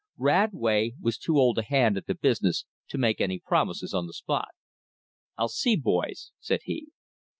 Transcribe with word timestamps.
Radway 0.17 0.93
was 0.99 1.15
too 1.19 1.37
old 1.37 1.59
a 1.59 1.61
hand 1.63 1.95
at 1.95 2.07
the 2.07 2.15
business 2.15 2.65
to 2.87 2.97
make 2.97 3.21
any 3.21 3.37
promises 3.37 3.93
on 3.93 4.07
the 4.07 4.13
spot. 4.15 4.47
"I'll 5.37 5.47
see, 5.47 5.75
boys," 5.75 6.31
said 6.39 6.61
he. 6.63 6.87